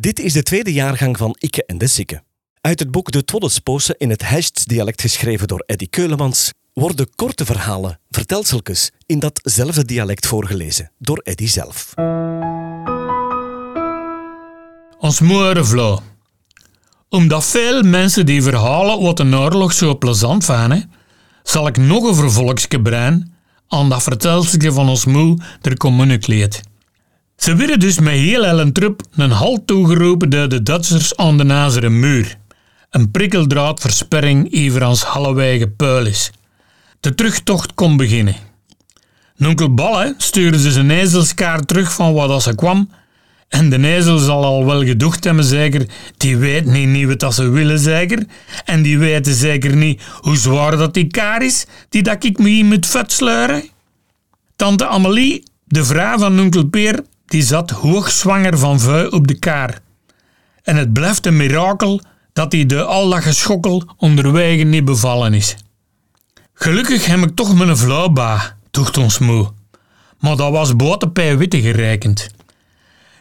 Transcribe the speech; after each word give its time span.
Dit 0.00 0.20
is 0.20 0.32
de 0.32 0.42
tweede 0.42 0.72
jaargang 0.72 1.16
van 1.16 1.36
Ikke 1.38 1.64
en 1.66 1.78
de 1.78 1.86
Sikke. 1.86 2.22
Uit 2.60 2.78
het 2.78 2.90
boek 2.90 3.10
De 3.10 3.24
Twoddesposen 3.24 3.94
in 3.98 4.10
het 4.10 4.28
Hests-dialect 4.28 5.00
geschreven 5.00 5.48
door 5.48 5.62
Eddy 5.66 5.86
Keulemans 5.90 6.52
worden 6.72 7.14
korte 7.14 7.44
verhalen, 7.44 8.00
vertelseltjes, 8.10 8.90
in 9.06 9.18
datzelfde 9.18 9.84
dialect 9.84 10.26
voorgelezen 10.26 10.90
door 10.98 11.18
Eddy 11.18 11.46
zelf. 11.46 11.94
Ons 14.98 15.20
moeder 15.20 15.66
Vlo. 15.66 16.02
Omdat 17.08 17.44
veel 17.44 17.82
mensen 17.82 18.26
die 18.26 18.42
verhalen 18.42 19.02
wat 19.02 19.18
een 19.18 19.36
oorlog 19.36 19.72
zo 19.72 19.98
plezant 19.98 20.44
vinden, 20.44 20.92
zal 21.42 21.66
ik 21.66 21.76
nog 21.76 22.04
een 22.04 22.14
vervolgsje 22.14 22.82
brein 22.82 23.34
aan 23.68 23.88
dat 23.88 24.02
vertelseltje 24.02 24.72
van 24.72 24.88
ons 24.88 25.04
moe 25.04 25.38
der 25.60 25.76
communicleert. 25.76 26.60
Ze 27.42 27.54
werden 27.56 27.80
dus 27.80 27.98
met 27.98 28.12
heel 28.12 28.44
Ellen 28.44 28.72
Trup 28.72 29.02
een 29.16 29.30
halt 29.30 29.66
toegeroepen 29.66 30.30
door 30.30 30.48
de 30.48 30.62
Duitsers 30.62 31.16
aan 31.16 31.38
de 31.38 31.44
Nazeren 31.44 32.00
muur. 32.00 32.36
Een 32.90 33.10
prikkeldraadversperring 33.10 34.66
over 34.66 34.86
ons 34.86 35.02
Hallewege 35.02 35.68
puil 35.68 36.06
is. 36.06 36.30
De 37.00 37.14
terugtocht 37.14 37.74
kon 37.74 37.96
beginnen. 37.96 38.36
Nonkel 39.36 39.74
Balle 39.74 40.14
stuurde 40.16 40.58
ze 40.58 40.70
zijn 40.70 40.90
ezelskaart 40.90 41.68
terug 41.68 41.92
van 41.92 42.12
wat 42.12 42.42
ze 42.42 42.54
kwam 42.54 42.90
en 43.48 43.70
de 43.70 43.94
ezel 43.94 44.18
zal 44.18 44.44
al 44.44 44.66
wel 44.66 44.84
gedocht 44.84 45.24
hebben, 45.24 45.44
zeker. 45.44 45.86
Die 46.16 46.36
weet 46.36 46.66
niet, 46.66 46.88
niet 46.88 47.22
wat 47.22 47.34
ze 47.34 47.48
willen, 47.48 47.78
zeker. 47.78 48.26
En 48.64 48.82
die 48.82 48.98
weten 48.98 49.34
zeker 49.34 49.76
niet 49.76 50.02
hoe 50.20 50.36
zwaar 50.36 50.76
dat 50.76 50.94
die 50.94 51.06
kaar 51.06 51.42
is, 51.42 51.66
die 51.88 52.02
dat 52.02 52.24
ik 52.24 52.38
me 52.38 52.64
moet 52.64 52.86
vet 52.86 53.12
sleuren. 53.12 53.68
Tante 54.56 54.86
Amelie, 54.86 55.42
de 55.64 55.84
vrouw 55.84 56.18
van 56.18 56.40
onkel 56.40 56.64
Peer, 56.66 57.04
die 57.32 57.42
zat 57.42 57.70
hoogzwanger 57.70 58.58
van 58.58 58.80
vuil 58.80 59.08
op 59.08 59.26
de 59.26 59.38
kaar. 59.38 59.78
En 60.62 60.76
het 60.76 60.92
blijft 60.92 61.26
een 61.26 61.36
mirakel 61.36 62.00
dat 62.32 62.52
hij 62.52 62.66
de 62.66 62.84
al 62.84 63.08
dat 63.08 63.22
geschokkel 63.22 63.82
onderwege 63.96 64.62
niet 64.62 64.84
bevallen 64.84 65.34
is. 65.34 65.56
Gelukkig 66.54 67.06
heb 67.06 67.18
ik 67.18 67.34
toch 67.34 67.54
mijn 67.54 67.76
vlauwba, 67.76 68.56
toegt 68.70 68.96
ons 68.96 69.18
moe. 69.18 69.52
Maar 70.18 70.36
dat 70.36 70.50
was 70.50 70.76
boter 70.76 71.38
witte 71.38 71.60
gerekend. 71.60 72.28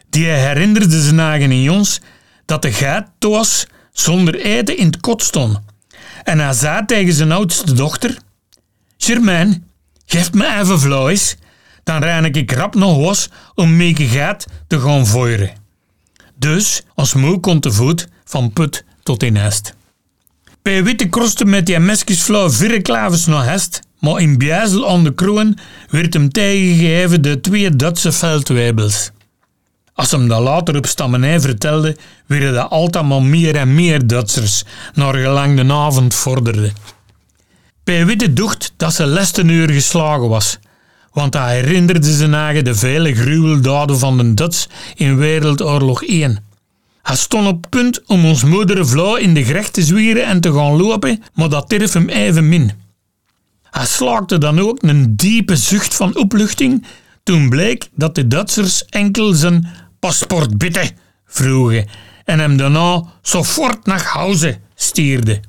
Die 0.09 0.25
herinnerde 0.25 1.01
zijn 1.01 1.19
eigen 1.19 1.51
in 1.51 1.71
ons 1.71 2.01
dat 2.45 2.61
de 2.61 2.71
geit 2.71 3.07
was 3.19 3.67
zonder 3.91 4.35
eten 4.35 4.77
in 4.77 4.85
het 4.85 4.99
kot 4.99 5.23
stond. 5.23 5.59
En 6.23 6.39
hij 6.39 6.53
zei 6.53 6.85
tegen 6.85 7.13
zijn 7.13 7.31
oudste 7.31 7.73
dochter: 7.73 8.17
Germain, 8.97 9.65
geef 10.05 10.33
me 10.33 10.59
even 10.59 10.79
vlees, 10.79 11.37
dan 11.83 12.03
rein 12.03 12.25
ik 12.25 12.51
rap 12.51 12.75
nog 12.75 12.97
was 12.97 13.29
om 13.55 13.75
Mieke 13.75 14.07
gaat 14.07 14.45
te 14.67 14.79
gaan 14.79 15.07
voeren. 15.07 15.51
Dus, 16.35 16.83
als 16.95 17.13
moe 17.13 17.39
kon 17.39 17.59
te 17.59 17.71
voet 17.71 18.07
van 18.23 18.53
put 18.53 18.85
tot 19.03 19.23
in 19.23 19.35
hest. 19.35 19.73
Bij 20.61 20.83
witte 20.83 21.09
krosten 21.09 21.49
met 21.49 21.65
die 21.65 22.17
flauw 22.17 22.49
vier 22.49 22.81
klavers 22.81 23.25
naar 23.25 23.45
hest, 23.45 23.79
maar 23.99 24.21
in 24.21 24.37
Bjijzel 24.37 24.89
aan 24.89 25.03
de 25.03 25.13
kroon 25.13 25.57
werd 25.89 26.13
hem 26.13 26.29
tegengegeven 26.29 27.21
de 27.21 27.41
twee 27.41 27.75
Duitse 27.75 28.11
veldwebels. 28.11 29.11
Als 29.93 30.11
hem 30.11 30.27
dat 30.27 30.41
later 30.41 30.77
op 30.77 30.85
stammenij 30.85 31.39
vertelde, 31.39 31.97
werden 32.25 32.53
dat 32.53 32.69
altijd 32.69 33.05
maar 33.05 33.23
meer 33.23 33.55
en 33.55 33.73
meer 33.73 34.07
Duitsers, 34.07 34.63
naar 34.93 35.15
gelang 35.15 35.61
de 35.61 35.73
avond 35.73 36.13
vorderde. 36.13 36.71
Bij 37.83 38.05
Witte 38.05 38.33
docht 38.33 38.73
dat 38.77 38.93
ze 38.93 39.05
lesten 39.05 39.49
uur 39.49 39.69
geslagen 39.69 40.29
was, 40.29 40.59
want 41.11 41.33
hij 41.33 41.55
herinnerde 41.55 42.13
zijn 42.13 42.33
eigen 42.33 42.63
de 42.63 42.75
vele 42.75 43.15
gruweldaden 43.15 43.99
van 43.99 44.17
de 44.17 44.33
Duits 44.33 44.69
in 44.95 45.17
Wereldoorlog 45.17 46.03
1. 46.03 46.43
Hij 47.01 47.15
stond 47.15 47.47
op 47.47 47.65
punt 47.69 48.01
om 48.05 48.25
ons 48.25 48.43
moeder 48.43 48.87
vrouw 48.87 49.15
in 49.15 49.33
de 49.33 49.45
gerecht 49.45 49.73
te 49.73 49.83
zwieren 49.83 50.25
en 50.25 50.41
te 50.41 50.53
gaan 50.53 50.81
lopen, 50.81 51.23
maar 51.33 51.49
dat 51.49 51.69
terf 51.69 51.93
hem 51.93 52.09
even 52.09 52.49
min. 52.49 52.71
Hij 53.63 53.85
slaakte 53.85 54.37
dan 54.37 54.59
ook 54.59 54.83
een 54.83 55.15
diepe 55.15 55.55
zucht 55.55 55.95
van 55.95 56.15
opluchting 56.15 56.85
toen 57.23 57.49
bleek 57.49 57.89
dat 57.95 58.15
de 58.15 58.27
Duitsers 58.27 58.85
enkel 58.85 59.33
zijn 59.33 59.67
paspoort 59.99 60.57
bitte 60.57 60.91
vroegen 61.25 61.87
en 62.25 62.39
hem 62.39 62.57
daarna 62.57 63.03
sofort 63.21 63.85
naar 63.85 64.03
huis 64.03 64.45
stierden. 64.75 65.41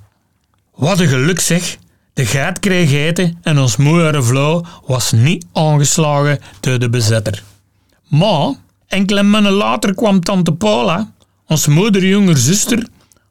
Wat 0.75 1.01
een 1.01 1.09
geluk 1.09 1.41
zeg! 1.41 1.79
De 2.13 2.27
geit 2.27 2.59
kreeg 2.59 2.93
eten 2.93 3.39
en 3.43 3.59
ons 3.59 3.77
mooie 3.77 4.23
vrouw 4.23 4.65
was 4.87 5.13
niet 5.13 5.47
aangeslagen 5.53 6.39
door 6.61 6.79
de 6.79 6.91
bezetter. 6.91 7.43
Maar 8.09 8.55
enkele 8.89 9.23
maanden 9.23 9.53
later 9.53 9.95
kwam 9.95 10.21
tante 10.21 10.53
Paula, 10.53 11.13
ons 11.47 11.67
moederjonger 11.67 12.37
zuster, 12.37 12.87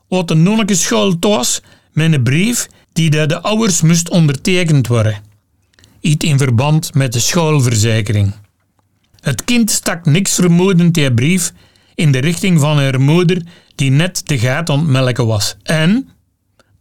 uit 0.09 0.27
de 0.27 0.35
nonnekeschool 0.35 1.19
thuis 1.19 1.61
met 1.91 2.13
een 2.13 2.23
brief 2.23 2.67
die 2.93 3.09
door 3.09 3.27
de 3.27 3.41
ouders 3.41 3.81
moest 3.81 4.09
ondertekend 4.09 4.87
worden. 4.87 5.21
Iets 5.99 6.25
in 6.25 6.37
verband 6.37 6.93
met 6.93 7.13
de 7.13 7.19
schoolverzekering. 7.19 8.33
Het 9.19 9.43
kind 9.43 9.71
stak 9.71 10.05
niks 10.05 10.35
vermoedend 10.35 10.93
die 10.93 11.13
brief 11.13 11.53
in 11.95 12.11
de 12.11 12.19
richting 12.19 12.59
van 12.59 12.77
haar 12.77 13.01
moeder 13.01 13.41
die 13.75 13.91
net 13.91 14.27
de 14.27 14.39
gaat 14.39 14.69
ontmelken 14.69 15.25
was. 15.25 15.55
En 15.63 16.09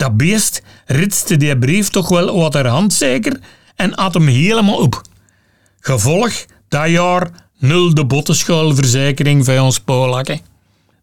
dat 0.00 0.16
beest 0.16 0.62
ritste 0.86 1.36
die 1.36 1.58
brief 1.58 1.88
toch 1.88 2.08
wel 2.08 2.42
uit 2.42 2.54
haar 2.54 2.66
hand 2.66 2.92
zeker 2.92 3.40
en 3.76 3.94
at 3.94 4.14
hem 4.14 4.26
helemaal 4.26 4.76
op. 4.76 5.02
Gevolg 5.80 6.32
dat 6.68 6.88
jaar 6.88 7.30
nul 7.58 7.94
de 7.94 8.06
bottenschuilverzekering 8.06 9.44
van 9.44 9.58
ons 9.58 9.78
Polakken. 9.78 10.40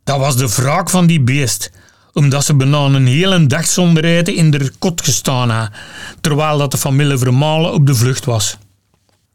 Dat 0.04 0.20
was 0.20 0.36
de 0.36 0.48
wraak 0.48 0.90
van 0.90 1.08
die 1.08 1.22
beest, 1.22 1.72
omdat 2.14 2.46
ze 2.46 2.56
bijna 2.56 2.86
een 2.86 3.08
hele 3.08 3.48
dag 3.48 3.66
zonder 3.68 4.06
eten 4.06 4.36
in 4.36 4.52
de 4.52 4.72
kot 4.80 5.02
gestaan 5.02 5.50
had, 5.50 5.72
terwijl 6.22 6.58
dat 6.58 6.72
de 6.72 6.78
familie 6.78 7.18
Vermalen 7.18 7.74
op 7.74 7.86
de 7.86 7.96
vlucht 7.96 8.26
was. 8.26 8.58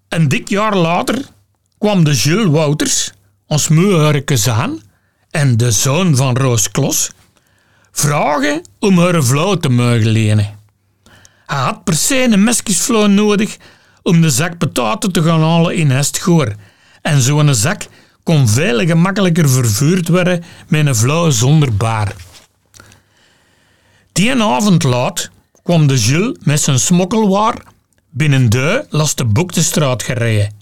Een 0.09 0.29
dik 0.29 0.49
jaar 0.49 0.77
later 0.77 1.25
kwam 1.79 2.05
de 2.05 2.15
Jules 2.15 2.51
Wouters, 2.51 3.13
ons 3.47 3.69
moeharke 3.69 4.51
aan, 4.51 4.81
en 5.31 5.57
de 5.57 5.71
zoon 5.71 6.17
van 6.17 6.37
Roos 6.37 6.71
Klos, 6.71 7.11
vragen 7.93 8.63
om 8.79 8.99
haar 8.99 9.25
vrouw 9.25 9.55
te 9.55 9.69
mogen 9.69 10.07
lenen. 10.07 10.59
Hij 11.47 11.59
had 11.59 11.85
per 11.85 11.95
se 11.95 12.23
een 12.23 12.45
mesjesvrouw 12.45 13.07
nodig 13.07 13.57
om 14.03 14.21
de 14.21 14.31
zak 14.31 14.59
pataten 14.59 15.13
te 15.13 15.23
gaan 15.23 15.41
halen 15.41 15.77
in 15.77 15.91
Hestgoor. 15.91 16.55
En 17.03 17.21
zo'n 17.21 17.55
zak 17.55 17.87
kon 18.23 18.49
veel 18.49 18.87
gemakkelijker 18.87 19.49
vervuurd 19.51 20.09
worden 20.09 20.45
met 20.69 20.87
een 20.87 20.97
vrouw 20.97 21.31
zonder 21.31 21.77
baar. 21.77 22.15
Die 24.13 24.43
avond 24.43 24.83
laat 24.83 25.31
kwam 25.63 25.87
de 25.87 25.99
Jules 25.99 26.37
met 26.41 26.61
zijn 26.61 26.79
smokkelwaar 26.79 27.63
binnen 28.11 28.51
de 28.51 28.87
las 28.89 29.15
de 29.15 29.25
Boektestraat 29.25 30.03
gereden. 30.03 30.55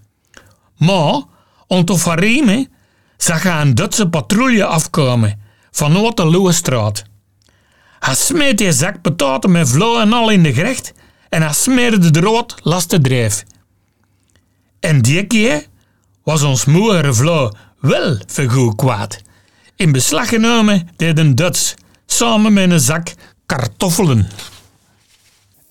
Maar, 0.76 1.22
ontofarime 1.66 2.68
zag 3.16 3.42
hij 3.42 3.60
een 3.60 3.74
Duitse 3.74 4.08
patrouille 4.08 4.64
afkomen 4.64 5.41
vanuit 5.70 6.16
de 6.16 6.24
Loestraat. 6.24 7.04
Hij 8.00 8.14
smeet 8.14 8.58
die 8.58 8.72
zak 8.72 9.00
pataten 9.00 9.50
met 9.50 9.68
vlo 9.68 9.98
en 9.98 10.12
al 10.12 10.30
in 10.30 10.42
de 10.42 10.52
gerecht 10.52 10.92
en 11.28 11.42
hij 11.42 11.52
smeerde 11.52 12.10
de 12.10 12.20
rood 12.20 12.54
last 12.62 12.90
de 12.90 13.00
drijf. 13.00 13.44
En 14.80 15.02
die 15.02 15.26
keer 15.26 15.66
was 16.22 16.42
ons 16.42 16.64
moeder 16.64 17.14
vlo 17.14 17.50
wel 17.80 18.18
vergoed 18.26 18.74
kwaad. 18.76 19.20
In 19.76 19.92
beslag 19.92 20.28
genomen 20.28 20.88
deed 20.96 21.18
een 21.18 21.34
Duits 21.34 21.74
samen 22.06 22.52
met 22.52 22.70
een 22.70 22.80
zak 22.80 23.14
kartoffelen. 23.46 24.28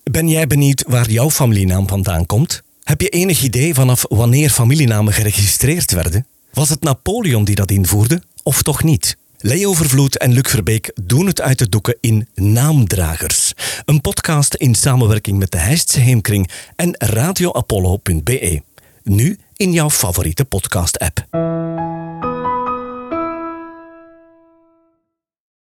Ben 0.04 0.30
jij 0.30 0.48
benieuwd 0.48 0.84
waar 0.88 1.10
jouw 1.10 1.30
familienaam 1.30 1.88
vandaan 1.88 2.26
komt? 2.26 2.62
Heb 2.84 3.02
je 3.02 3.10
enig 3.10 3.44
idee 3.44 3.74
vanaf 3.74 4.06
wanneer 4.08 4.50
familienamen 4.50 5.14
geregistreerd 5.14 5.92
werden? 5.92 6.28
Was 6.54 6.70
het 6.70 6.82
Napoleon 6.82 7.44
die 7.44 7.56
dat 7.56 7.72
invoerde, 7.72 8.22
of 8.44 8.62
toch 8.62 8.84
niet? 8.84 9.18
Leo 9.42 9.74
Vervloed 9.74 10.18
en 10.18 10.32
Luc 10.32 10.50
Verbeek 10.50 10.92
doen 11.02 11.28
het 11.28 11.42
uit 11.42 11.60
de 11.60 11.70
doeken 11.70 11.98
in 12.02 12.28
Naamdragers. 12.36 13.54
Een 13.86 14.02
podcast 14.02 14.54
in 14.54 14.76
samenwerking 14.76 15.40
met 15.40 15.52
de 15.52 15.58
Heistse 15.58 16.00
Heemkring 16.00 16.50
en 16.76 16.96
radioapollo.be. 16.98 18.62
Nu 19.04 19.38
in 19.56 19.74
jouw 19.74 19.90
favoriete 19.90 20.46
podcast-app. 20.46 21.26